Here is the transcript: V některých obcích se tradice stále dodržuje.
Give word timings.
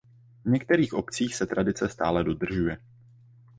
V 0.45 0.49
některých 0.49 0.93
obcích 0.93 1.35
se 1.35 1.45
tradice 1.45 1.89
stále 1.89 2.23
dodržuje. 2.23 2.77